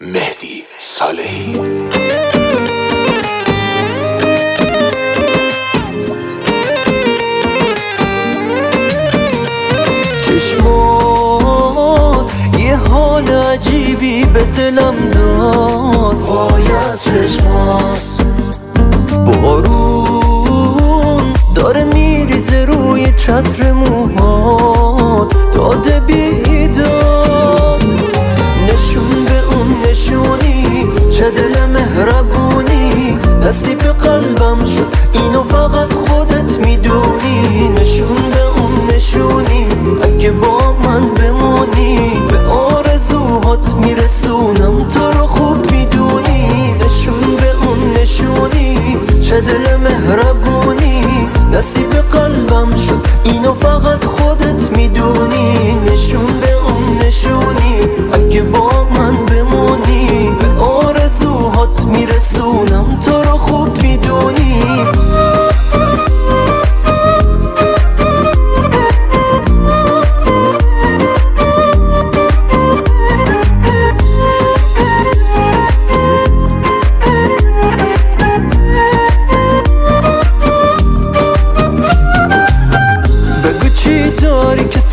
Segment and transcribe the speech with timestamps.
[0.00, 1.52] مهدی صالحی.
[10.20, 16.14] چشمات یه حال عجیبی به دلم داد.
[16.14, 18.05] وای از چشمات
[34.36, 37.68] قلبم شد اینو فقط خودت می‌دونی.
[37.68, 39.66] نشون به اون نشونی.
[40.02, 41.98] اگه با من بمونی
[42.30, 44.78] به آرزوهات میرسونم.
[44.78, 46.74] تو رو خوب می‌دونی.
[46.80, 48.98] نشون به اون نشونی.
[49.20, 51.02] چه دل مهربونی.
[51.52, 55.75] نصیب قلبم شد اینو فقط خودت می‌دونی.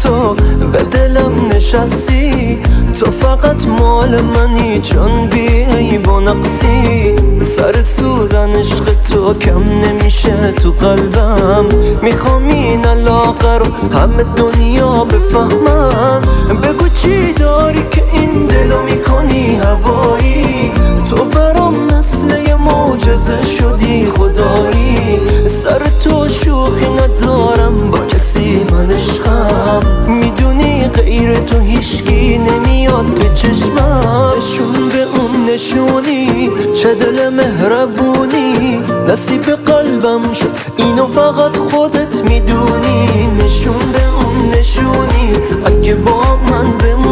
[0.03, 0.35] تو
[0.71, 2.59] به دلم نشستی.
[2.99, 7.15] تو فقط مال منی چون بی و نقصی.
[7.55, 11.65] سر سوزن عشق تو کم نمیشه تو قلبم.
[12.01, 13.65] می‌خوام این علاقه رو
[13.97, 16.21] همه دنیا بفهمن.
[16.63, 19.82] بگو چی داری که این دلو می‌کنی؟ هوایی
[30.95, 36.51] غیر تو هیشگی نمیاد به چشمشون به اون نشونی.
[36.81, 38.79] چه دل مهربونی.
[39.07, 40.51] نصیب قلبم شد.
[40.77, 43.27] اینو فقط خودت می‌دونی.
[43.37, 45.33] نشون به اون نشونی.
[45.65, 47.02] اگه با من بمونی